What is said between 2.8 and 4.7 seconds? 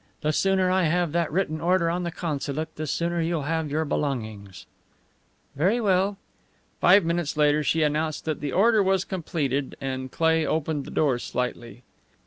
sooner you'll have your belongings."